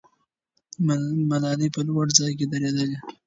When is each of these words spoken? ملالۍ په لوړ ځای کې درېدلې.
ملالۍ 1.29 1.69
په 1.75 1.81
لوړ 1.87 2.05
ځای 2.17 2.31
کې 2.39 2.45
درېدلې. 2.53 2.97